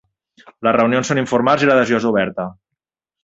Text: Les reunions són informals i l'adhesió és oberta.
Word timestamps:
Les 0.67 0.73
reunions 0.77 1.11
són 1.11 1.21
informals 1.23 1.65
i 1.65 1.69
l'adhesió 1.71 1.99
és 2.03 2.07
oberta. 2.13 2.47